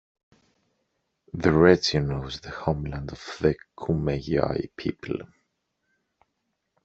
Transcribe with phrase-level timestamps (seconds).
[1.31, 5.27] The region was the homeland of the Kumeyaay people.